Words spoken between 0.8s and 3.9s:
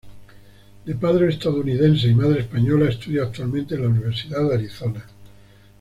De padre estadounidense y madre española, estudia actualmente en la